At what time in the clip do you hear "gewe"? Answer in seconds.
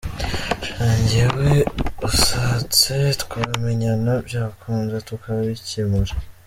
1.09-1.53